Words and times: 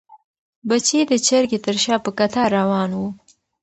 بچي 0.67 0.99
د 1.07 1.11
چرګې 1.25 1.59
تر 1.65 1.75
شا 1.83 1.95
په 2.05 2.11
کتار 2.19 2.47
روان 2.57 2.89
وو. 2.97 3.07